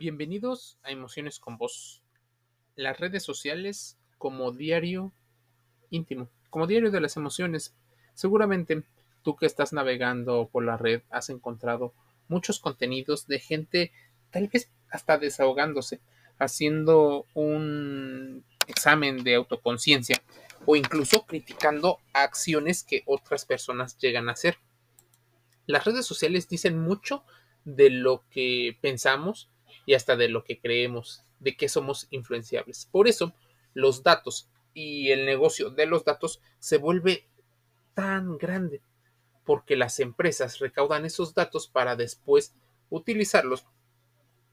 Bienvenidos 0.00 0.78
a 0.82 0.92
Emociones 0.92 1.38
con 1.38 1.58
Vos. 1.58 2.00
Las 2.74 2.98
redes 2.98 3.22
sociales 3.22 3.98
como 4.16 4.50
diario 4.50 5.12
íntimo, 5.90 6.30
como 6.48 6.66
diario 6.66 6.90
de 6.90 7.02
las 7.02 7.18
emociones. 7.18 7.74
Seguramente 8.14 8.82
tú 9.22 9.36
que 9.36 9.44
estás 9.44 9.74
navegando 9.74 10.48
por 10.50 10.64
la 10.64 10.78
red 10.78 11.02
has 11.10 11.28
encontrado 11.28 11.92
muchos 12.28 12.60
contenidos 12.60 13.26
de 13.26 13.40
gente 13.40 13.92
tal 14.30 14.48
vez 14.48 14.70
hasta 14.88 15.18
desahogándose, 15.18 16.00
haciendo 16.38 17.26
un 17.34 18.42
examen 18.68 19.22
de 19.22 19.34
autoconciencia 19.34 20.22
o 20.64 20.76
incluso 20.76 21.26
criticando 21.26 21.98
acciones 22.14 22.84
que 22.84 23.02
otras 23.04 23.44
personas 23.44 23.98
llegan 23.98 24.30
a 24.30 24.32
hacer. 24.32 24.56
Las 25.66 25.84
redes 25.84 26.06
sociales 26.06 26.48
dicen 26.48 26.78
mucho 26.78 27.22
de 27.66 27.90
lo 27.90 28.24
que 28.30 28.78
pensamos 28.80 29.50
y 29.90 29.94
hasta 29.94 30.14
de 30.14 30.28
lo 30.28 30.44
que 30.44 30.60
creemos, 30.60 31.24
de 31.40 31.56
que 31.56 31.68
somos 31.68 32.06
influenciables. 32.10 32.86
Por 32.92 33.08
eso, 33.08 33.34
los 33.74 34.04
datos 34.04 34.48
y 34.72 35.10
el 35.10 35.26
negocio 35.26 35.70
de 35.70 35.84
los 35.86 36.04
datos 36.04 36.40
se 36.60 36.76
vuelve 36.76 37.26
tan 37.94 38.38
grande, 38.38 38.82
porque 39.44 39.74
las 39.74 39.98
empresas 39.98 40.60
recaudan 40.60 41.06
esos 41.06 41.34
datos 41.34 41.66
para 41.66 41.96
después 41.96 42.54
utilizarlos 42.88 43.66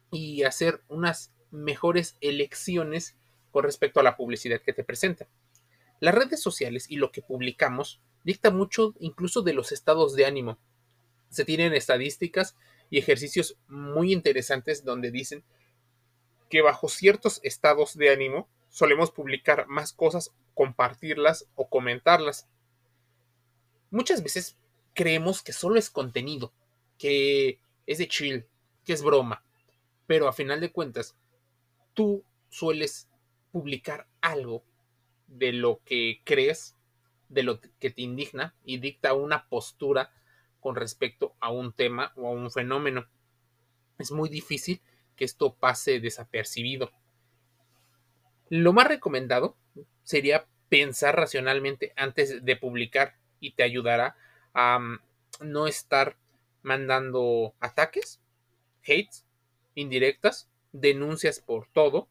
y 0.10 0.42
hacer 0.42 0.82
unas 0.88 1.32
mejores 1.52 2.18
elecciones 2.20 3.16
con 3.52 3.64
respecto 3.64 4.00
a 4.00 4.04
la 4.04 4.18
publicidad 4.18 4.60
que 4.60 4.74
te 4.74 4.84
presenta. 4.84 5.28
Las 6.00 6.16
redes 6.16 6.42
sociales 6.42 6.90
y 6.90 6.96
lo 6.96 7.12
que 7.12 7.22
publicamos 7.22 8.02
dicta 8.24 8.50
mucho 8.50 8.96
incluso 8.98 9.44
de 9.44 9.54
los 9.54 9.72
estados 9.72 10.16
de 10.16 10.26
ánimo. 10.26 10.58
Se 11.30 11.46
tienen 11.46 11.76
estadísticas 11.76 12.56
y 12.90 13.00
ejercicios 13.00 13.58
muy 13.68 14.14
interesantes 14.14 14.84
donde 14.84 15.12
dicen 15.12 15.44
que 16.50 16.62
bajo 16.62 16.88
ciertos 16.90 17.40
estados 17.44 17.98
de 17.98 18.10
ánimo 18.10 18.48
solemos 18.70 19.12
publicar 19.12 19.68
más 19.68 19.94
cosas, 19.94 20.32
compartirlas 20.54 21.48
o 21.56 21.70
comentarlas. 21.70 22.48
Muchas 23.92 24.24
veces 24.24 24.58
creemos 24.94 25.42
que 25.42 25.54
solo 25.54 25.78
es 25.78 25.90
contenido, 25.90 26.54
que 26.98 27.60
es 27.86 27.98
de 27.98 28.08
chill, 28.08 28.46
que 28.86 28.94
es 28.94 29.02
broma, 29.02 29.44
pero 30.06 30.28
a 30.28 30.34
final 30.34 30.60
de 30.60 30.72
cuentas 30.72 31.16
tú 31.94 32.24
sueles 32.50 33.10
publicar 33.52 34.08
algo 34.22 34.64
de 35.28 35.52
lo 35.54 35.82
que 35.84 36.22
crees, 36.24 36.76
de 37.30 37.44
lo 37.44 37.60
que 37.60 37.90
te 37.90 38.02
indigna 38.02 38.56
y 38.64 38.78
dicta 38.78 39.14
una 39.14 39.48
postura 39.50 40.12
con 40.68 40.76
respecto 40.76 41.34
a 41.40 41.50
un 41.50 41.72
tema 41.72 42.12
o 42.18 42.28
a 42.28 42.32
un 42.32 42.52
fenómeno. 42.52 43.08
Es 44.00 44.12
muy 44.12 44.28
difícil 44.28 44.82
que 45.16 45.24
esto 45.24 45.54
pase 45.54 46.02
desapercibido. 46.02 46.92
Lo 48.50 48.74
más 48.74 48.86
recomendado 48.86 49.56
sería 50.04 50.46
pensar 50.68 51.16
racionalmente 51.16 51.94
antes 51.96 52.44
de 52.44 52.58
publicar 52.58 53.16
y 53.40 53.52
te 53.52 53.64
ayudará 53.64 54.18
a 54.54 54.78
mm, 54.78 55.00
no 55.40 55.68
estar 55.68 56.18
mandando 56.64 57.54
ataques, 57.62 58.20
hates, 58.84 59.24
indirectas, 59.74 60.50
denuncias 60.74 61.40
por 61.40 61.70
todo. 61.70 62.10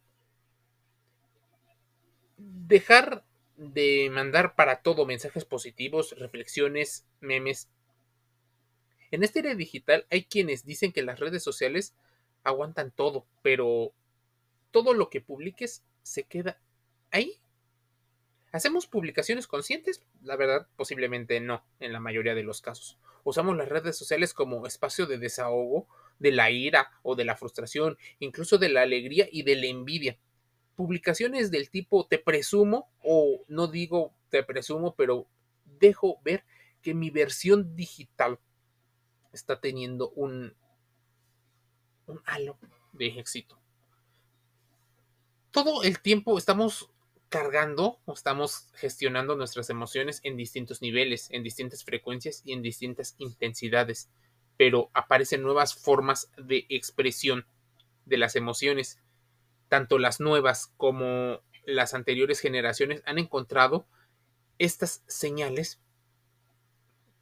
Dejar 2.39 3.23
de 3.59 4.09
mandar 4.11 4.55
para 4.55 4.81
todo 4.81 5.05
mensajes 5.05 5.45
positivos, 5.45 6.19
reflexiones, 6.19 7.07
memes 7.21 7.69
en 9.11 9.23
este 9.23 9.41
era 9.41 9.55
digital 9.55 10.07
hay 10.11 10.25
quienes 10.25 10.65
dicen 10.65 10.93
que 10.93 11.03
las 11.03 11.21
redes 11.21 11.43
sociales 11.43 11.95
aguantan 12.45 12.91
todo, 12.91 13.27
pero 13.43 13.93
todo 14.71 14.95
lo 14.95 15.11
que 15.11 15.21
publiques 15.21 15.85
se 16.03 16.25
queda 16.25 16.61
ahí. 17.11 17.41
¿Hacemos 18.53 18.87
publicaciones 18.87 19.47
conscientes? 19.47 20.03
La 20.23 20.37
verdad, 20.37 20.69
posiblemente 20.77 21.41
no, 21.41 21.65
en 21.81 21.93
la 21.93 22.01
mayoría 22.01 22.35
de 22.35 22.43
los 22.43 22.63
casos. 22.63 22.99
Usamos 23.25 23.57
las 23.57 23.69
redes 23.69 23.97
sociales 23.97 24.33
como 24.33 24.67
espacio 24.67 25.07
de 25.07 25.19
desahogo 25.19 25.89
de 26.19 26.33
la 26.33 26.51
ira 26.51 26.91
o 27.03 27.15
de 27.17 27.25
la 27.25 27.37
frustración, 27.37 27.99
incluso 28.19 28.59
de 28.59 28.69
la 28.69 28.83
alegría 28.83 29.29
y 29.31 29.43
de 29.43 29.57
la 29.57 29.67
envidia. 29.67 30.19
Publicaciones 30.75 31.51
del 31.51 31.71
tipo 31.71 32.07
te 32.07 32.19
presumo 32.19 32.89
o 33.03 33.45
no 33.49 33.67
digo 33.67 34.15
te 34.29 34.43
presumo, 34.43 34.95
pero 34.95 35.27
dejo 35.65 36.21
ver 36.23 36.45
que 36.83 36.95
mi 36.95 37.11
versión 37.11 37.75
digital 37.77 38.39
está 39.37 39.61
teniendo 39.61 40.11
un, 40.11 40.55
halo 42.25 42.59
de 42.93 43.07
éxito. 43.19 43.59
Todo 45.51 45.83
el 45.83 46.01
tiempo 46.01 46.39
estamos 46.39 46.91
cargando 47.29 47.99
o 48.05 48.13
estamos 48.13 48.69
gestionando 48.75 49.37
nuestras 49.37 49.71
emociones 49.71 50.21
en 50.23 50.37
distintos 50.37 50.83
niveles, 50.83 51.29
en 51.31 51.43
distintas 51.43 51.85
frecuencias 51.85 52.43
y 52.45 52.53
en 52.53 52.63
distintas 52.63 53.15
intensidades, 53.19 54.09
pero 54.57 54.91
aparecen 54.95 55.43
nuevas 55.43 55.75
formas 55.75 56.31
de 56.37 56.67
expresión 56.69 57.47
de 58.05 58.17
las 58.17 58.37
emociones. 58.37 59.01
Tanto 59.69 59.99
las 59.99 60.21
nuevas 60.21 60.73
como 60.77 61.41
las 61.67 61.95
anteriores 61.95 62.41
generaciones 62.41 63.03
han 63.05 63.19
encontrado 63.19 63.87
estas 64.59 65.03
señales 65.07 65.81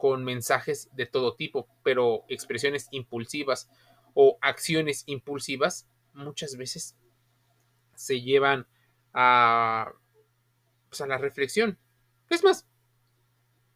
con 0.05 0.23
mensajes 0.23 0.91
de 0.93 1.07
todo 1.07 1.35
tipo, 1.35 1.67
pero 1.83 2.27
expresiones 2.29 2.89
impulsivas 2.91 3.71
o 4.13 4.37
acciones 4.43 5.03
impulsivas 5.07 5.89
muchas 6.13 6.59
veces 6.59 6.95
se 7.95 8.21
llevan 8.21 8.67
a, 9.15 9.95
pues, 10.91 11.01
la 11.09 11.17
reflexión. 11.17 11.79
Es 12.29 12.45
más, 12.45 12.69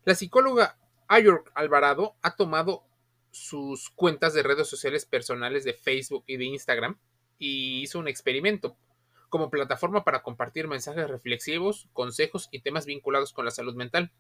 la 0.05 0.15
psicóloga 0.15 0.79
Ayork 1.07 1.51
Alvarado 1.55 2.15
ha 2.21 2.37
tomado 2.37 2.85
sus 3.31 3.89
cuentas 3.89 4.35
de 4.35 4.43
redes 4.43 4.69
sociales 4.69 5.07
personales 5.07 5.65
de 5.65 5.73
Facebook 5.73 6.25
y 6.27 6.37
de 6.37 6.45
Instagram 6.45 6.99
y 7.39 7.81
hizo 7.81 7.99
un 7.99 8.07
experimento 8.07 8.77
como 9.31 9.49
plataforma 9.49 10.05
para 10.05 10.23
compartir 10.23 10.69
mensajes 10.69 11.09
reflexivos, 11.09 11.89
consejos 11.95 12.51
y 12.53 12.61
temas 12.61 12.85
vinculados 12.85 13.33
con 13.33 13.47
la 13.47 13.51
salud 13.51 13.75
mental 13.77 14.13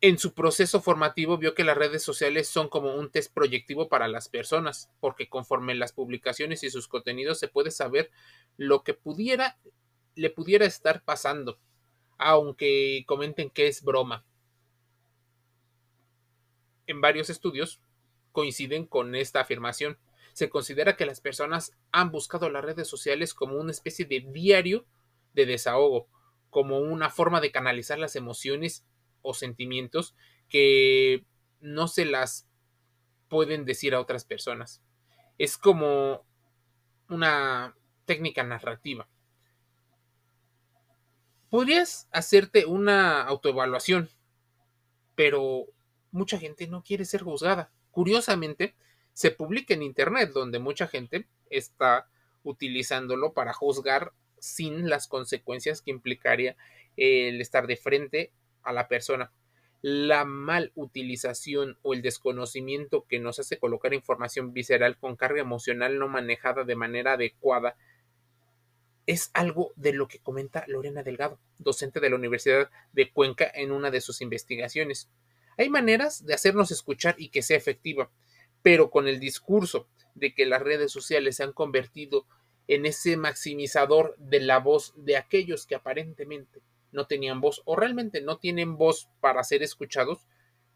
en 0.00 0.18
su 0.18 0.34
proceso 0.34 0.80
formativo 0.80 1.38
vio 1.38 1.54
que 1.54 1.64
las 1.64 1.76
redes 1.76 2.02
sociales 2.02 2.48
son 2.48 2.68
como 2.68 2.94
un 2.94 3.10
test 3.10 3.32
proyectivo 3.32 3.88
para 3.88 4.08
las 4.08 4.28
personas, 4.28 4.90
porque 5.00 5.28
conforme 5.28 5.74
las 5.74 5.92
publicaciones 5.92 6.62
y 6.62 6.70
sus 6.70 6.86
contenidos 6.86 7.38
se 7.38 7.48
puede 7.48 7.70
saber 7.70 8.10
lo 8.56 8.82
que 8.82 8.98
le 10.14 10.30
pudiera 10.30 10.64
estar 10.66 11.02
pasando, 11.02 11.58
aunque 12.18 13.04
comenten 13.06 13.50
que 13.50 13.68
es 13.68 13.82
broma. 13.82 14.24
En 16.86 17.00
varios 17.00 17.30
estudios 17.30 17.80
coinciden 18.32 18.86
con 18.86 19.14
esta 19.14 19.40
afirmación. 19.40 19.98
Se 20.34 20.50
considera 20.50 20.96
que 20.96 21.06
las 21.06 21.22
personas 21.22 21.72
han 21.90 22.10
buscado 22.10 22.50
las 22.50 22.62
redes 22.62 22.86
sociales 22.86 23.32
como 23.32 23.56
una 23.56 23.70
especie 23.70 24.04
de 24.04 24.20
diario 24.20 24.84
de 25.32 25.46
desahogo, 25.46 26.06
como 26.50 26.78
una 26.80 27.08
forma 27.08 27.40
de 27.40 27.50
canalizar 27.50 27.98
las 27.98 28.14
emociones 28.14 28.84
o 29.26 29.34
sentimientos 29.34 30.14
que 30.48 31.24
no 31.60 31.88
se 31.88 32.04
las 32.04 32.48
pueden 33.28 33.64
decir 33.64 33.94
a 33.94 34.00
otras 34.00 34.24
personas. 34.24 34.82
Es 35.36 35.58
como 35.58 36.24
una 37.08 37.76
técnica 38.04 38.42
narrativa. 38.44 39.08
Podrías 41.50 42.08
hacerte 42.12 42.66
una 42.66 43.22
autoevaluación, 43.22 44.08
pero 45.14 45.66
mucha 46.10 46.38
gente 46.38 46.66
no 46.66 46.82
quiere 46.82 47.04
ser 47.04 47.22
juzgada. 47.22 47.72
Curiosamente, 47.90 48.74
se 49.12 49.30
publica 49.30 49.74
en 49.74 49.82
Internet, 49.82 50.30
donde 50.32 50.58
mucha 50.58 50.86
gente 50.86 51.28
está 51.50 52.08
utilizándolo 52.42 53.32
para 53.32 53.52
juzgar 53.52 54.12
sin 54.38 54.88
las 54.88 55.08
consecuencias 55.08 55.80
que 55.82 55.90
implicaría 55.90 56.56
el 56.96 57.40
estar 57.40 57.66
de 57.66 57.76
frente 57.76 58.32
a 58.66 58.72
la 58.72 58.88
persona. 58.88 59.32
La 59.82 60.24
mal 60.24 60.72
utilización 60.74 61.78
o 61.82 61.94
el 61.94 62.02
desconocimiento 62.02 63.06
que 63.08 63.20
nos 63.20 63.38
hace 63.38 63.58
colocar 63.58 63.94
información 63.94 64.52
visceral 64.52 64.98
con 64.98 65.16
carga 65.16 65.40
emocional 65.40 65.98
no 65.98 66.08
manejada 66.08 66.64
de 66.64 66.76
manera 66.76 67.12
adecuada 67.12 67.76
es 69.06 69.30
algo 69.34 69.72
de 69.76 69.92
lo 69.92 70.08
que 70.08 70.18
comenta 70.18 70.64
Lorena 70.66 71.02
Delgado, 71.02 71.38
docente 71.58 72.00
de 72.00 72.10
la 72.10 72.16
Universidad 72.16 72.70
de 72.92 73.12
Cuenca 73.12 73.50
en 73.54 73.70
una 73.70 73.90
de 73.90 74.00
sus 74.00 74.20
investigaciones. 74.20 75.08
Hay 75.56 75.70
maneras 75.70 76.26
de 76.26 76.34
hacernos 76.34 76.70
escuchar 76.70 77.14
y 77.16 77.28
que 77.28 77.42
sea 77.42 77.56
efectiva, 77.56 78.10
pero 78.62 78.90
con 78.90 79.06
el 79.06 79.20
discurso 79.20 79.88
de 80.14 80.34
que 80.34 80.44
las 80.44 80.60
redes 80.60 80.90
sociales 80.90 81.36
se 81.36 81.44
han 81.44 81.52
convertido 81.52 82.26
en 82.68 82.84
ese 82.84 83.16
maximizador 83.16 84.16
de 84.18 84.40
la 84.40 84.58
voz 84.58 84.92
de 84.96 85.16
aquellos 85.16 85.66
que 85.66 85.76
aparentemente 85.76 86.60
no 86.96 87.06
tenían 87.06 87.40
voz 87.40 87.62
o 87.66 87.76
realmente 87.76 88.22
no 88.22 88.38
tienen 88.38 88.76
voz 88.76 89.08
para 89.20 89.44
ser 89.44 89.62
escuchados, 89.62 90.26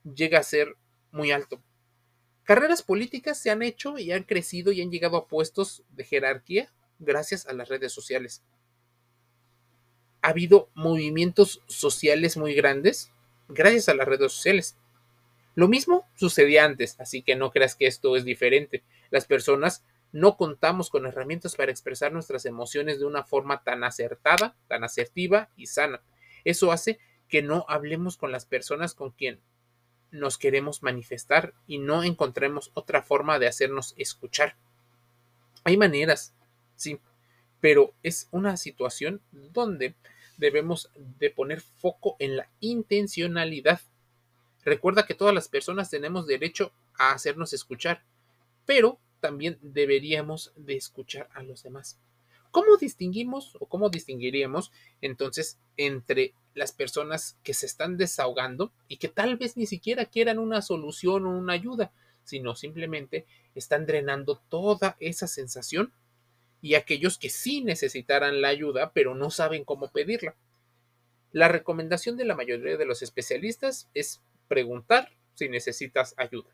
llega 0.04 0.38
a 0.38 0.44
ser 0.44 0.76
muy 1.10 1.32
alto. 1.32 1.60
Carreras 2.44 2.82
políticas 2.82 3.38
se 3.38 3.50
han 3.50 3.62
hecho 3.62 3.98
y 3.98 4.12
han 4.12 4.22
crecido 4.22 4.70
y 4.70 4.82
han 4.82 4.90
llegado 4.90 5.16
a 5.16 5.26
puestos 5.26 5.82
de 5.88 6.04
jerarquía 6.04 6.72
gracias 6.98 7.46
a 7.46 7.54
las 7.54 7.68
redes 7.68 7.92
sociales. 7.92 8.42
Ha 10.22 10.28
habido 10.28 10.68
movimientos 10.74 11.62
sociales 11.66 12.36
muy 12.36 12.54
grandes 12.54 13.10
gracias 13.48 13.88
a 13.88 13.94
las 13.94 14.06
redes 14.06 14.32
sociales. 14.32 14.76
Lo 15.54 15.68
mismo 15.68 16.06
sucedía 16.14 16.64
antes, 16.64 16.96
así 17.00 17.22
que 17.22 17.34
no 17.34 17.50
creas 17.50 17.74
que 17.74 17.86
esto 17.86 18.14
es 18.16 18.24
diferente. 18.24 18.84
Las 19.10 19.26
personas 19.26 19.82
no 20.12 20.36
contamos 20.36 20.90
con 20.90 21.06
herramientas 21.06 21.54
para 21.56 21.70
expresar 21.70 22.12
nuestras 22.12 22.44
emociones 22.44 22.98
de 22.98 23.06
una 23.06 23.24
forma 23.24 23.62
tan 23.62 23.84
acertada, 23.84 24.56
tan 24.68 24.84
asertiva 24.84 25.50
y 25.56 25.66
sana. 25.66 26.02
Eso 26.44 26.72
hace 26.72 26.98
que 27.28 27.42
no 27.42 27.64
hablemos 27.68 28.16
con 28.16 28.32
las 28.32 28.44
personas 28.44 28.94
con 28.94 29.10
quien 29.10 29.40
nos 30.10 30.38
queremos 30.38 30.82
manifestar 30.82 31.54
y 31.66 31.78
no 31.78 32.02
encontremos 32.02 32.72
otra 32.74 33.02
forma 33.02 33.38
de 33.38 33.46
hacernos 33.46 33.94
escuchar. 33.96 34.56
Hay 35.62 35.76
maneras, 35.76 36.34
sí, 36.74 36.98
pero 37.60 37.94
es 38.02 38.28
una 38.32 38.56
situación 38.56 39.20
donde 39.30 39.94
debemos 40.38 40.90
de 40.96 41.30
poner 41.30 41.60
foco 41.60 42.16
en 42.18 42.36
la 42.36 42.48
intencionalidad. 42.58 43.80
Recuerda 44.64 45.06
que 45.06 45.14
todas 45.14 45.34
las 45.34 45.48
personas 45.48 45.90
tenemos 45.90 46.26
derecho 46.26 46.72
a 46.98 47.12
hacernos 47.12 47.52
escuchar, 47.52 48.02
pero 48.66 48.98
también 49.20 49.58
deberíamos 49.62 50.52
de 50.56 50.76
escuchar 50.76 51.28
a 51.34 51.42
los 51.42 51.62
demás. 51.62 51.98
¿Cómo 52.50 52.76
distinguimos 52.76 53.56
o 53.60 53.66
cómo 53.66 53.90
distinguiríamos 53.90 54.72
entonces 55.00 55.58
entre 55.76 56.34
las 56.54 56.72
personas 56.72 57.38
que 57.44 57.54
se 57.54 57.66
están 57.66 57.96
desahogando 57.96 58.72
y 58.88 58.96
que 58.96 59.08
tal 59.08 59.36
vez 59.36 59.56
ni 59.56 59.66
siquiera 59.66 60.06
quieran 60.06 60.38
una 60.38 60.62
solución 60.62 61.26
o 61.26 61.30
una 61.30 61.52
ayuda, 61.52 61.92
sino 62.24 62.56
simplemente 62.56 63.26
están 63.54 63.86
drenando 63.86 64.40
toda 64.48 64.96
esa 64.98 65.28
sensación 65.28 65.92
y 66.60 66.74
aquellos 66.74 67.18
que 67.18 67.30
sí 67.30 67.62
necesitaran 67.62 68.40
la 68.40 68.48
ayuda 68.48 68.92
pero 68.92 69.14
no 69.14 69.30
saben 69.30 69.64
cómo 69.64 69.88
pedirla? 69.90 70.34
La 71.32 71.46
recomendación 71.46 72.16
de 72.16 72.24
la 72.24 72.34
mayoría 72.34 72.76
de 72.76 72.84
los 72.84 73.02
especialistas 73.02 73.88
es 73.94 74.20
preguntar 74.48 75.12
si 75.34 75.48
necesitas 75.48 76.14
ayuda. 76.16 76.50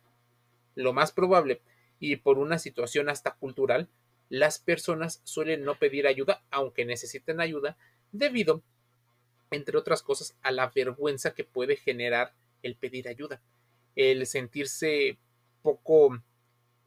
Lo 0.75 0.93
más 0.93 1.13
probable, 1.13 1.63
y 1.99 2.17
por 2.17 2.39
una 2.39 2.59
situación 2.59 3.09
hasta 3.09 3.33
cultural, 3.35 3.89
las 4.29 4.59
personas 4.59 5.21
suelen 5.25 5.65
no 5.65 5.79
pedir 5.79 6.07
ayuda 6.07 6.43
aunque 6.51 6.85
necesiten 6.85 7.41
ayuda 7.41 7.77
debido, 8.13 8.63
entre 9.51 9.79
otras 9.79 10.03
cosas, 10.03 10.37
a 10.43 10.51
la 10.51 10.71
vergüenza 10.75 11.35
que 11.35 11.45
puede 11.45 11.77
generar 11.77 12.35
el 12.63 12.77
pedir 12.77 13.09
ayuda, 13.09 13.41
el 13.95 14.27
sentirse 14.27 15.19
poco 15.63 16.15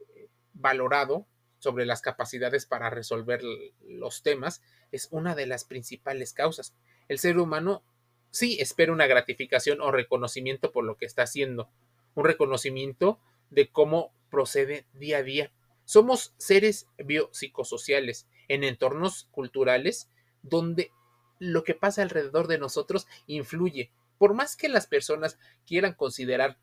eh, 0.00 0.28
valorado 0.52 1.26
sobre 1.58 1.86
las 1.86 2.00
capacidades 2.02 2.66
para 2.66 2.90
resolver 2.90 3.42
los 3.86 4.22
temas 4.22 4.62
es 4.92 5.08
una 5.10 5.34
de 5.34 5.46
las 5.46 5.64
principales 5.64 6.32
causas. 6.32 6.74
El 7.08 7.18
ser 7.18 7.38
humano 7.38 7.82
sí 8.30 8.58
espera 8.60 8.92
una 8.92 9.06
gratificación 9.06 9.80
o 9.80 9.90
reconocimiento 9.90 10.72
por 10.72 10.84
lo 10.84 10.96
que 10.96 11.06
está 11.06 11.22
haciendo, 11.22 11.70
un 12.14 12.24
reconocimiento 12.24 13.20
de 13.50 13.68
cómo 13.68 14.12
procede 14.30 14.86
día 14.92 15.18
a 15.18 15.22
día. 15.22 15.52
Somos 15.84 16.34
seres 16.38 16.86
biopsicosociales 16.98 18.28
en 18.48 18.64
entornos 18.64 19.28
culturales 19.30 20.08
donde 20.42 20.90
lo 21.38 21.64
que 21.64 21.74
pasa 21.74 22.02
alrededor 22.02 22.46
de 22.46 22.58
nosotros 22.58 23.06
influye. 23.26 23.92
Por 24.18 24.34
más 24.34 24.56
que 24.56 24.68
las 24.68 24.86
personas 24.86 25.38
quieran 25.66 25.94
considerar 25.94 26.58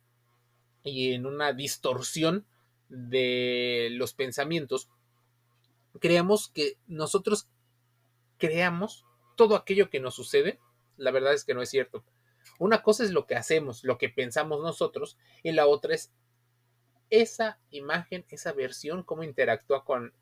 y 0.84 1.14
en 1.14 1.26
una 1.26 1.54
distorsión 1.54 2.46
de 2.90 3.90
los 3.92 4.14
pensamientos, 4.14 4.90
creamos 6.00 6.50
que 6.50 6.78
nosotros 6.88 7.50
creamos 8.38 9.06
todo 9.36 9.56
aquello 9.56 9.90
que 9.90 10.00
nos 10.00 10.16
sucede, 10.16 10.60
la 10.96 11.12
verdad 11.12 11.34
es 11.34 11.44
que 11.44 11.54
no 11.54 11.62
es 11.62 11.70
cierto. 11.70 12.06
Una 12.60 12.82
cosa 12.82 13.04
es 13.04 13.12
lo 13.12 13.26
que 13.26 13.36
hacemos, 13.36 13.84
lo 13.84 13.98
que 13.98 14.10
pensamos 14.10 14.62
nosotros, 14.62 15.18
y 15.44 15.52
la 15.52 15.68
otra 15.68 15.96
es 15.96 16.12
esa 17.10 17.58
imagen, 17.72 18.26
esa 18.30 18.52
versión, 18.54 19.04
cómo 19.04 19.24
interactúa 19.24 19.84
con 19.84 20.14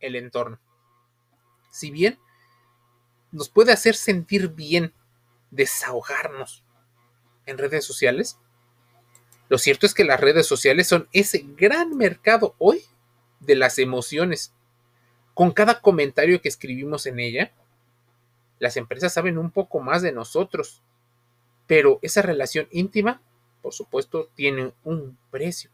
el 0.00 0.16
entorno. 0.16 0.58
Si 1.70 1.90
bien 1.90 2.18
nos 3.32 3.48
puede 3.48 3.72
hacer 3.72 3.94
sentir 3.94 4.48
bien 4.48 4.92
desahogarnos 5.50 6.64
en 7.46 7.58
redes 7.58 7.84
sociales, 7.84 8.38
lo 9.48 9.58
cierto 9.58 9.86
es 9.86 9.94
que 9.94 10.04
las 10.04 10.20
redes 10.20 10.46
sociales 10.46 10.86
son 10.86 11.08
ese 11.12 11.44
gran 11.56 11.96
mercado 11.96 12.54
hoy 12.58 12.84
de 13.40 13.56
las 13.56 13.78
emociones. 13.78 14.52
Con 15.34 15.52
cada 15.52 15.80
comentario 15.80 16.40
que 16.40 16.48
escribimos 16.48 17.06
en 17.06 17.18
ella, 17.18 17.52
las 18.58 18.76
empresas 18.76 19.12
saben 19.12 19.38
un 19.38 19.50
poco 19.50 19.80
más 19.80 20.02
de 20.02 20.12
nosotros, 20.12 20.82
pero 21.66 21.98
esa 22.02 22.22
relación 22.22 22.68
íntima, 22.70 23.22
por 23.62 23.72
supuesto, 23.72 24.28
tiene 24.34 24.72
un 24.84 25.18
precio 25.30 25.70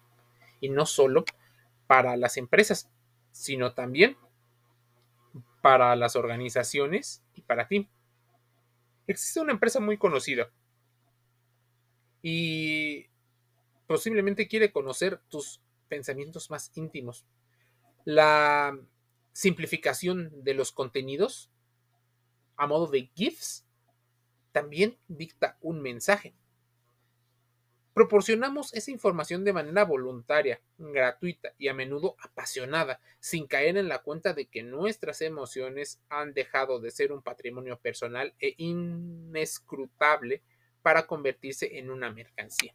y 0.60 0.68
no 0.68 0.86
solo 0.86 1.24
para 1.86 2.16
las 2.16 2.36
empresas, 2.36 2.90
sino 3.30 3.74
también 3.74 4.16
para 5.62 5.96
las 5.96 6.16
organizaciones 6.16 7.22
y 7.34 7.42
para 7.42 7.68
ti. 7.68 7.88
Existe 9.06 9.40
una 9.40 9.52
empresa 9.52 9.80
muy 9.80 9.98
conocida 9.98 10.50
y 12.22 13.06
posiblemente 13.86 14.48
quiere 14.48 14.72
conocer 14.72 15.20
tus 15.28 15.60
pensamientos 15.88 16.50
más 16.50 16.70
íntimos. 16.74 17.24
La 18.04 18.76
simplificación 19.32 20.42
de 20.42 20.54
los 20.54 20.72
contenidos 20.72 21.50
a 22.56 22.66
modo 22.66 22.86
de 22.86 23.10
GIFs 23.14 23.66
también 24.52 24.98
dicta 25.08 25.58
un 25.60 25.82
mensaje. 25.82 26.34
Proporcionamos 27.96 28.74
esa 28.74 28.90
información 28.90 29.42
de 29.42 29.54
manera 29.54 29.82
voluntaria, 29.86 30.60
gratuita 30.76 31.54
y 31.56 31.68
a 31.68 31.72
menudo 31.72 32.14
apasionada, 32.20 33.00
sin 33.20 33.46
caer 33.46 33.78
en 33.78 33.88
la 33.88 34.02
cuenta 34.02 34.34
de 34.34 34.44
que 34.44 34.62
nuestras 34.62 35.22
emociones 35.22 35.98
han 36.10 36.34
dejado 36.34 36.78
de 36.78 36.90
ser 36.90 37.10
un 37.10 37.22
patrimonio 37.22 37.78
personal 37.78 38.34
e 38.38 38.52
inescrutable 38.58 40.42
para 40.82 41.06
convertirse 41.06 41.78
en 41.78 41.90
una 41.90 42.10
mercancía. 42.10 42.74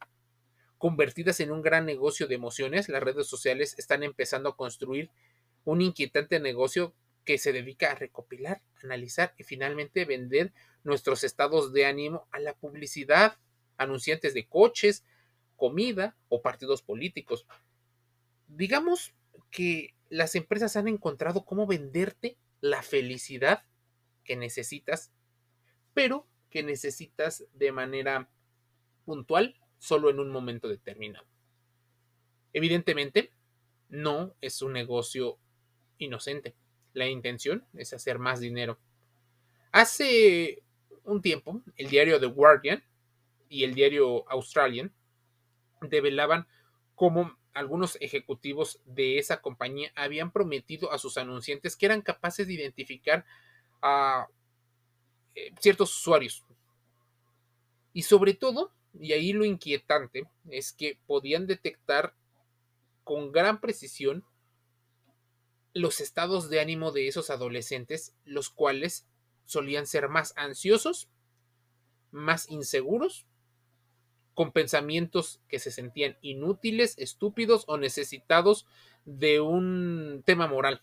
Convertidas 0.79 1.39
en 1.39 1.51
un 1.51 1.61
gran 1.61 1.85
negocio 1.85 2.25
de 2.25 2.33
emociones, 2.33 2.89
las 2.89 3.03
redes 3.03 3.27
sociales 3.27 3.75
están 3.77 4.01
empezando 4.01 4.49
a 4.49 4.57
construir 4.57 5.11
un 5.65 5.81
inquietante 5.81 6.39
negocio 6.39 6.95
que 7.25 7.37
se 7.37 7.53
dedica 7.53 7.91
a 7.91 7.95
recopilar, 7.95 8.63
analizar 8.81 9.35
y 9.37 9.43
finalmente 9.43 10.03
vender 10.03 10.51
nuestros 10.83 11.23
estados 11.23 11.73
de 11.73 11.85
ánimo 11.85 12.27
a 12.31 12.39
la 12.39 12.55
publicidad, 12.55 13.37
anunciantes 13.77 14.33
de 14.33 14.47
coches, 14.47 15.03
comida 15.61 16.17
o 16.27 16.41
partidos 16.41 16.81
políticos. 16.81 17.45
Digamos 18.47 19.13
que 19.51 19.93
las 20.09 20.33
empresas 20.33 20.75
han 20.75 20.87
encontrado 20.87 21.45
cómo 21.45 21.67
venderte 21.67 22.35
la 22.61 22.81
felicidad 22.81 23.63
que 24.23 24.35
necesitas, 24.35 25.11
pero 25.93 26.25
que 26.49 26.63
necesitas 26.63 27.45
de 27.53 27.71
manera 27.71 28.27
puntual 29.05 29.55
solo 29.77 30.09
en 30.09 30.19
un 30.19 30.31
momento 30.31 30.67
determinado. 30.67 31.27
Evidentemente, 32.53 33.31
no 33.87 34.33
es 34.41 34.63
un 34.63 34.73
negocio 34.73 35.37
inocente. 35.99 36.55
La 36.93 37.07
intención 37.07 37.67
es 37.75 37.93
hacer 37.93 38.17
más 38.17 38.39
dinero. 38.39 38.79
Hace 39.71 40.63
un 41.03 41.21
tiempo, 41.21 41.61
el 41.75 41.87
diario 41.87 42.19
The 42.19 42.25
Guardian 42.25 42.83
y 43.47 43.63
el 43.63 43.75
diario 43.75 44.27
Australian 44.27 44.91
develaban 45.81 46.47
cómo 46.95 47.37
algunos 47.53 47.97
ejecutivos 47.99 48.79
de 48.85 49.17
esa 49.17 49.41
compañía 49.41 49.91
habían 49.95 50.31
prometido 50.31 50.91
a 50.91 50.97
sus 50.97 51.17
anunciantes 51.17 51.75
que 51.75 51.85
eran 51.85 52.01
capaces 52.01 52.47
de 52.47 52.53
identificar 52.53 53.25
a 53.81 54.27
eh, 55.35 55.53
ciertos 55.59 55.97
usuarios. 55.97 56.45
Y 57.93 58.03
sobre 58.03 58.33
todo, 58.33 58.71
y 58.93 59.13
ahí 59.13 59.33
lo 59.33 59.43
inquietante, 59.43 60.29
es 60.49 60.71
que 60.71 60.97
podían 61.07 61.45
detectar 61.47 62.13
con 63.03 63.31
gran 63.31 63.59
precisión 63.59 64.23
los 65.73 65.99
estados 65.99 66.49
de 66.49 66.59
ánimo 66.59 66.91
de 66.91 67.07
esos 67.07 67.29
adolescentes, 67.29 68.13
los 68.23 68.49
cuales 68.49 69.07
solían 69.45 69.87
ser 69.87 70.07
más 70.07 70.33
ansiosos, 70.37 71.09
más 72.11 72.49
inseguros 72.49 73.25
con 74.33 74.51
pensamientos 74.51 75.41
que 75.47 75.59
se 75.59 75.71
sentían 75.71 76.17
inútiles, 76.21 76.97
estúpidos 76.97 77.65
o 77.67 77.77
necesitados 77.77 78.65
de 79.05 79.41
un 79.41 80.23
tema 80.25 80.47
moral. 80.47 80.81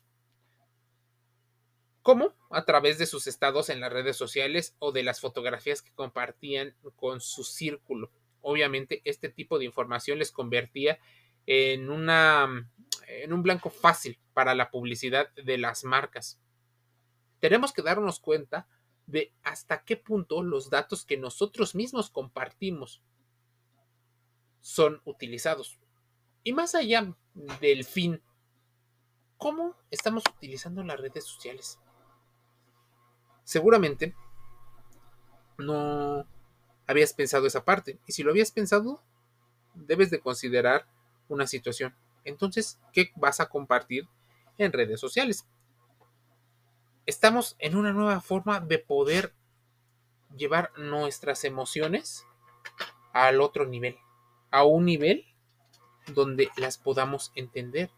¿Cómo? 2.02 2.34
A 2.50 2.64
través 2.64 2.98
de 2.98 3.06
sus 3.06 3.26
estados 3.26 3.68
en 3.68 3.80
las 3.80 3.92
redes 3.92 4.16
sociales 4.16 4.74
o 4.78 4.92
de 4.92 5.02
las 5.02 5.20
fotografías 5.20 5.82
que 5.82 5.92
compartían 5.92 6.74
con 6.96 7.20
su 7.20 7.44
círculo. 7.44 8.10
Obviamente 8.40 9.02
este 9.04 9.28
tipo 9.28 9.58
de 9.58 9.64
información 9.64 10.18
les 10.18 10.32
convertía 10.32 10.98
en, 11.46 11.90
una, 11.90 12.70
en 13.06 13.32
un 13.32 13.42
blanco 13.42 13.70
fácil 13.70 14.18
para 14.32 14.54
la 14.54 14.70
publicidad 14.70 15.32
de 15.34 15.58
las 15.58 15.84
marcas. 15.84 16.40
Tenemos 17.40 17.72
que 17.72 17.82
darnos 17.82 18.20
cuenta 18.20 18.68
de 19.06 19.32
hasta 19.42 19.84
qué 19.84 19.96
punto 19.96 20.42
los 20.42 20.70
datos 20.70 21.04
que 21.04 21.16
nosotros 21.16 21.74
mismos 21.74 22.10
compartimos 22.10 23.02
son 24.60 25.00
utilizados. 25.04 25.78
Y 26.44 26.52
más 26.52 26.74
allá 26.74 27.14
del 27.60 27.84
fin, 27.84 28.22
¿cómo 29.36 29.76
estamos 29.90 30.24
utilizando 30.36 30.82
las 30.82 31.00
redes 31.00 31.24
sociales? 31.24 31.78
Seguramente 33.44 34.14
no 35.58 36.26
habías 36.86 37.12
pensado 37.12 37.46
esa 37.46 37.64
parte. 37.64 37.98
Y 38.06 38.12
si 38.12 38.22
lo 38.22 38.30
habías 38.30 38.50
pensado, 38.50 39.02
debes 39.74 40.10
de 40.10 40.20
considerar 40.20 40.86
una 41.28 41.46
situación. 41.46 41.94
Entonces, 42.24 42.80
¿qué 42.92 43.12
vas 43.16 43.40
a 43.40 43.48
compartir 43.48 44.08
en 44.56 44.72
redes 44.72 45.00
sociales? 45.00 45.46
Estamos 47.06 47.56
en 47.58 47.76
una 47.76 47.92
nueva 47.92 48.20
forma 48.20 48.60
de 48.60 48.78
poder 48.78 49.34
llevar 50.36 50.72
nuestras 50.76 51.44
emociones 51.44 52.26
al 53.12 53.40
otro 53.40 53.66
nivel, 53.66 53.98
a 54.50 54.64
un 54.64 54.84
nivel 54.84 55.24
donde 56.14 56.50
las 56.56 56.78
podamos 56.78 57.32
entender 57.34 57.90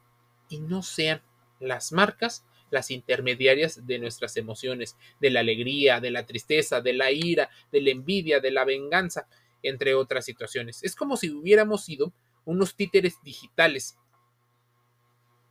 y 0.48 0.60
no 0.60 0.82
sean 0.82 1.22
las 1.60 1.92
marcas 1.92 2.44
las 2.70 2.90
intermediarias 2.90 3.86
de 3.86 3.98
nuestras 3.98 4.36
emociones, 4.36 4.96
de 5.20 5.30
la 5.30 5.40
alegría, 5.40 6.00
de 6.00 6.10
la 6.10 6.24
tristeza, 6.24 6.80
de 6.80 6.92
la 6.92 7.10
ira, 7.10 7.50
de 7.72 7.80
la 7.82 7.90
envidia, 7.90 8.40
de 8.40 8.50
la 8.50 8.64
venganza, 8.64 9.26
entre 9.62 9.94
otras 9.94 10.24
situaciones. 10.24 10.82
Es 10.82 10.94
como 10.94 11.16
si 11.16 11.30
hubiéramos 11.30 11.84
sido 11.84 12.12
unos 12.44 12.74
títeres 12.76 13.22
digitales. 13.22 13.98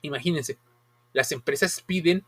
Imagínense, 0.01 0.58
las 1.13 1.32
empresas 1.32 1.82
piden 1.86 2.25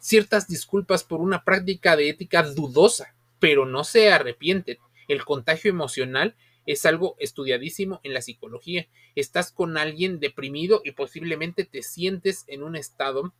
ciertas 0.00 0.46
disculpas 0.46 1.04
por 1.04 1.20
una 1.20 1.44
práctica 1.44 1.96
de 1.96 2.08
ética 2.08 2.42
dudosa, 2.42 3.14
pero 3.40 3.66
no 3.66 3.84
se 3.84 4.12
arrepienten. 4.12 4.78
El 5.08 5.24
contagio 5.24 5.70
emocional 5.70 6.36
es 6.68 6.84
algo 6.84 7.16
estudiadísimo 7.18 7.98
en 8.02 8.12
la 8.12 8.20
psicología. 8.20 8.86
Estás 9.14 9.52
con 9.52 9.78
alguien 9.78 10.20
deprimido 10.20 10.82
y 10.84 10.92
posiblemente 10.92 11.64
te 11.64 11.82
sientes 11.82 12.44
en 12.46 12.62
un 12.62 12.76
estado 12.76 13.32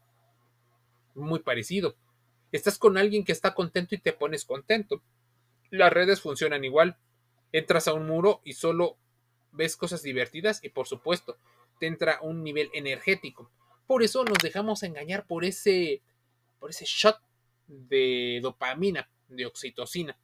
muy 1.15 1.41
parecido. 1.41 1.95
Estás 2.53 2.79
con 2.79 2.97
alguien 2.97 3.25
que 3.25 3.33
está 3.33 3.53
contento 3.53 3.95
y 3.95 3.99
te 3.99 4.15
pones 4.15 4.47
contento. 4.47 5.03
Las 5.69 5.93
redes 5.93 6.23
funcionan 6.23 6.65
igual. 6.65 6.97
Entras 7.53 7.87
a 7.87 7.93
un 7.93 8.07
muro 8.07 8.41
y 8.45 8.55
solo 8.55 8.97
ves 9.53 9.77
cosas 9.77 10.03
divertidas 10.03 10.65
y 10.65 10.71
por 10.71 10.87
supuesto 10.87 11.37
te 11.79 11.87
entra 11.87 12.21
un 12.23 12.43
nivel 12.43 12.71
energético. 12.73 13.51
Por 13.87 14.03
eso 14.03 14.25
nos 14.25 14.39
dejamos 14.39 14.83
engañar 14.83 15.27
por 15.27 15.45
ese 15.45 16.01
por 16.59 16.71
ese 16.71 16.87
shot 16.87 17.21
de 17.67 18.41
dopamina, 18.43 19.11
de 19.29 19.45
oxitocina. 19.45 20.19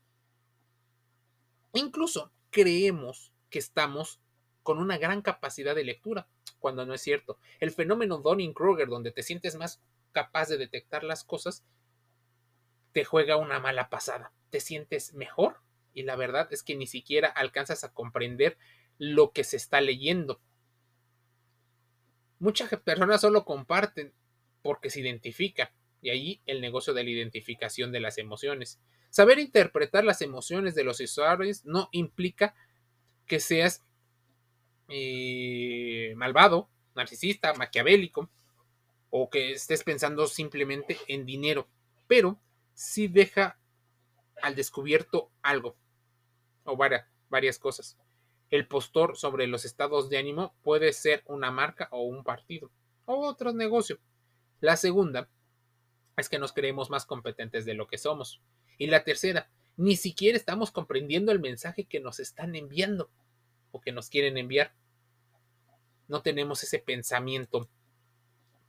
Incluso 1.75 2.33
creemos 2.55 3.33
que 3.51 3.59
estamos 3.59 4.21
con 4.63 4.79
una 4.79 4.97
gran 4.97 5.23
capacidad 5.23 5.75
de 5.75 5.83
lectura, 5.83 6.29
cuando 6.61 6.87
no 6.87 6.95
es 6.95 7.01
cierto. 7.01 7.37
El 7.59 7.73
fenómeno 7.73 8.19
Donning-Kruger, 8.19 8.87
donde 8.87 9.11
te 9.11 9.25
sientes 9.25 9.57
más 9.57 9.83
capaz 10.13 10.49
de 10.49 10.57
detectar 10.57 11.03
las 11.03 11.25
cosas, 11.25 11.65
te 12.93 13.05
juega 13.05 13.37
una 13.37 13.59
mala 13.59 13.91
pasada. 13.91 14.33
Te 14.51 14.61
sientes 14.61 15.15
mejor 15.15 15.63
y 15.95 16.05
la 16.05 16.15
verdad 16.15 16.47
es 16.53 16.63
que 16.63 16.77
ni 16.77 16.87
siquiera 16.87 17.29
alcanzas 17.29 17.83
a 17.83 17.93
comprender 17.93 18.57
lo 18.99 19.33
que 19.33 19.43
se 19.43 19.57
está 19.57 19.81
leyendo. 19.81 20.41
Muchas 22.39 22.71
personas 22.81 23.21
solo 23.21 23.45
comparten 23.45 24.15
porque 24.63 24.91
se 24.91 25.01
identifica 25.01 25.75
y 26.01 26.11
ahí 26.11 26.41
el 26.47 26.61
negocio 26.61 26.95
de 26.95 27.03
la 27.03 27.11
identificación 27.11 27.91
de 27.91 27.99
las 27.99 28.17
emociones. 28.17 28.79
Saber 29.14 29.38
interpretar 29.38 30.02
las 30.02 30.23
emociones 30.23 30.75
de 30.75 30.83
los 30.83 30.99
usuarios 30.99 31.64
no 31.64 31.88
implica 31.92 32.52
que 33.26 33.38
seas 33.38 33.85
eh, 34.88 36.14
malvado, 36.16 36.68
narcisista, 36.97 37.54
maquiavélico 37.54 38.28
o 39.11 39.30
que 39.30 39.52
estés 39.52 39.85
pensando 39.85 40.26
simplemente 40.26 40.99
en 41.06 41.26
dinero, 41.26 41.68
pero 42.09 42.40
sí 42.73 43.06
deja 43.06 43.56
al 44.42 44.56
descubierto 44.56 45.30
algo 45.42 45.76
o 46.64 46.76
varias, 46.76 47.06
varias 47.28 47.61
cosas. 47.61 47.97
El 48.50 48.66
postor 48.66 49.16
sobre 49.16 49.47
los 49.47 49.64
estados 49.64 50.11
de 50.11 50.18
ánimo 50.18 50.56
puede 50.64 50.92
ser 50.92 51.23
una 51.26 51.52
marca 51.52 51.87
o 51.92 52.02
un 52.02 52.25
partido 52.25 52.73
o 53.04 53.28
otro 53.28 53.52
negocio. 53.52 54.00
La 54.59 54.76
segunda 54.76 55.28
es 56.16 56.28
que 56.28 56.40
nos 56.40 56.52
creemos 56.52 56.90
más 56.90 57.06
competentes 57.06 57.64
de 57.64 57.75
lo 57.75 57.87
que 57.87 57.97
somos. 57.97 58.42
Y 58.78 58.87
la 58.87 59.04
tercera, 59.04 59.49
ni 59.76 59.97
siquiera 59.97 60.37
estamos 60.37 60.71
comprendiendo 60.71 61.33
el 61.33 61.40
mensaje 61.40 61.85
que 61.85 62.00
nos 62.00 62.21
están 62.21 62.54
enviando 62.54 63.11
o 63.73 63.81
que 63.81 63.93
nos 63.93 64.09
quieren 64.09 64.38
enviar. 64.38 64.73
No 66.09 66.23
tenemos 66.23 66.62
ese 66.62 66.78
pensamiento 66.78 67.69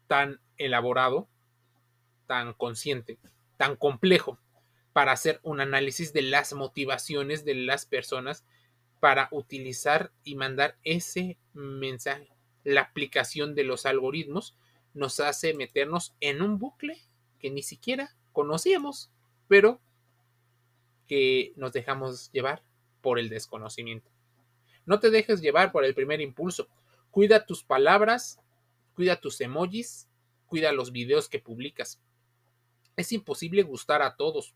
tan 0.07 0.39
elaborado, 0.57 1.27
tan 2.27 2.53
consciente, 2.53 3.19
tan 3.57 3.75
complejo 3.75 4.39
para 4.93 5.11
hacer 5.11 5.39
un 5.43 5.59
análisis 5.59 6.13
de 6.13 6.21
las 6.21 6.53
motivaciones 6.53 7.43
de 7.43 7.55
las 7.55 7.85
personas 7.85 8.45
para 8.99 9.27
utilizar 9.31 10.11
y 10.23 10.35
mandar 10.35 10.77
ese 10.83 11.37
mensaje. 11.53 12.29
La 12.63 12.81
aplicación 12.81 13.53
de 13.53 13.63
los 13.63 13.85
algoritmos 13.85 14.57
nos 14.93 15.19
hace 15.19 15.53
meternos 15.53 16.15
en 16.21 16.41
un 16.41 16.57
bucle 16.57 17.01
que 17.39 17.51
ni 17.51 17.61
siquiera 17.61 18.15
conocíamos, 18.31 19.11
pero 19.47 19.81
que 21.07 21.53
nos 21.55 21.71
dejamos 21.71 22.31
llevar 22.31 22.63
por 23.01 23.19
el 23.19 23.29
desconocimiento. 23.29 24.09
No 24.85 24.99
te 24.99 25.09
dejes 25.09 25.41
llevar 25.41 25.71
por 25.71 25.85
el 25.85 25.95
primer 25.95 26.21
impulso. 26.21 26.67
Cuida 27.11 27.45
tus 27.45 27.63
palabras 27.63 28.39
cuida 28.95 29.19
tus 29.19 29.39
emojis, 29.41 30.07
cuida 30.47 30.71
los 30.71 30.91
videos 30.91 31.29
que 31.29 31.39
publicas. 31.39 32.01
Es 32.95 33.11
imposible 33.11 33.61
gustar 33.61 34.01
a 34.01 34.15
todos. 34.15 34.55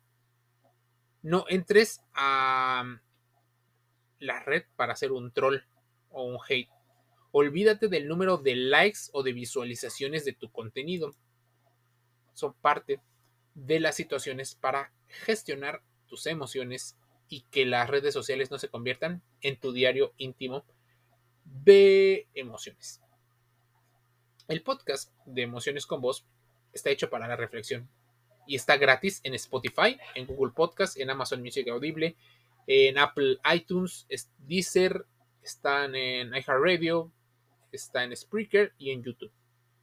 No 1.22 1.46
entres 1.50 2.02
a 2.14 3.00
la 4.20 4.40
red 4.40 4.64
para 4.76 4.94
hacer 4.94 5.12
un 5.12 5.32
troll 5.32 5.60
o 6.10 6.24
un 6.24 6.40
hate. 6.48 6.70
Olvídate 7.32 7.90
del 7.90 8.08
número 8.08 8.38
de 8.38 8.56
likes 8.56 9.02
o 9.12 9.22
de 9.22 9.34
visualizaciones 9.34 10.26
de 10.26 10.34
tu 10.34 10.50
contenido. 10.52 11.14
Son 12.34 12.54
parte 12.54 13.02
de 13.54 13.80
las 13.82 13.96
situaciones 13.96 14.56
para 14.56 14.94
gestionar 15.08 15.84
tus 16.10 16.26
emociones 16.26 16.98
y 17.30 17.42
que 17.52 17.66
las 17.66 17.90
redes 17.90 18.14
sociales 18.14 18.52
no 18.52 18.58
se 18.58 18.70
conviertan 18.70 19.22
en 19.42 19.58
tu 19.58 19.72
diario 19.72 20.14
íntimo 20.18 20.66
de 21.46 22.28
emociones. 22.34 23.02
El 24.48 24.64
podcast 24.64 25.14
de 25.26 25.44
Emociones 25.44 25.86
con 25.86 26.02
Voz 26.02 26.26
está 26.74 26.90
hecho 26.90 27.10
para 27.10 27.28
la 27.28 27.36
reflexión 27.36 27.88
y 28.48 28.56
está 28.56 28.78
gratis 28.78 29.22
en 29.24 29.36
Spotify, 29.36 29.98
en 30.16 30.26
Google 30.26 30.54
Podcast, 30.56 31.00
en 31.00 31.12
Amazon 31.12 31.42
Music 31.42 31.68
Audible, 31.68 32.16
en 32.66 32.98
Apple 32.98 33.38
iTunes, 33.54 34.08
Deezer, 34.40 35.06
están 35.44 35.96
en 35.96 36.34
iHeartRadio, 36.34 37.12
está 37.72 38.04
en 38.04 38.16
Spreaker 38.16 38.74
y 38.80 38.92
en 38.92 39.04
YouTube. 39.04 39.32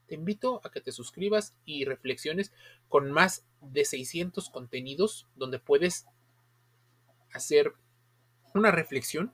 Te 0.07 0.15
invito 0.15 0.61
a 0.65 0.71
que 0.71 0.81
te 0.81 0.93
suscribas 0.93 1.57
y 1.65 1.85
reflexiones 1.85 2.53
con 2.89 3.11
más 3.11 3.45
de 3.61 3.85
600 3.85 4.51
contenidos 4.51 5.27
donde 5.35 5.59
puedes 5.59 6.07
hacer 7.37 7.73
una 8.55 8.71
reflexión 8.71 9.33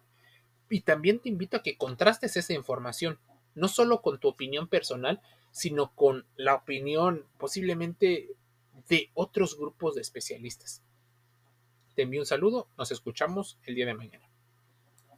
y 0.69 0.81
también 0.81 1.21
te 1.21 1.29
invito 1.29 1.57
a 1.57 1.63
que 1.63 1.77
contrastes 1.77 2.37
esa 2.37 2.55
información 2.55 3.19
no 3.55 3.69
solo 3.69 4.01
con 4.01 4.19
tu 4.19 4.29
opinión 4.29 4.69
personal, 4.69 5.21
sino 5.51 5.95
con 5.95 6.27
la 6.37 6.55
opinión 6.55 7.27
posiblemente 7.39 8.31
de 8.89 9.11
otros 9.15 9.57
grupos 9.59 9.95
de 9.95 10.01
especialistas. 10.01 10.83
Te 11.95 12.03
envío 12.03 12.21
un 12.21 12.27
saludo, 12.27 12.69
nos 12.79 12.91
escuchamos 12.91 13.59
el 13.65 13.75
día 13.75 13.87
de 13.87 13.95
mañana. 13.95 14.32